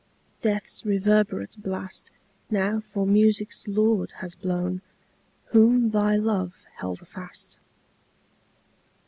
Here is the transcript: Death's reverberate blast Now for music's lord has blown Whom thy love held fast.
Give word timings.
Death's 0.41 0.83
reverberate 0.83 1.61
blast 1.61 2.09
Now 2.49 2.79
for 2.79 3.05
music's 3.05 3.67
lord 3.67 4.13
has 4.13 4.33
blown 4.33 4.81
Whom 5.51 5.91
thy 5.91 6.15
love 6.15 6.65
held 6.79 7.07
fast. 7.07 7.59